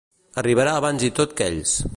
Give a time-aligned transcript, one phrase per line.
[0.41, 1.77] Arribarà abans i tot que ells.